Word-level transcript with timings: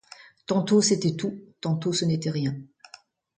Tantôt 0.47 0.81
c’était 0.81 1.15
tout, 1.15 1.39
tantôt 1.59 1.93
ce 1.93 2.05
n’était 2.05 2.31
rien. 2.31 2.55